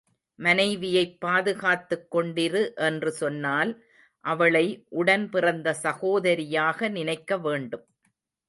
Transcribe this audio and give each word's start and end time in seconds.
மனைவியைப் 0.39 1.19
பாதுகாத்துக் 1.19 2.15
கொண்டிரு 2.15 2.73
என்று 2.75 3.11
சொன்னால் 3.11 3.73
அவளை 4.25 4.65
உடன் 4.89 5.29
பிறந்த 5.29 5.75
சகோதரியாக 5.83 6.89
நினைக்க 6.89 7.37
வேண்டும். 7.37 7.85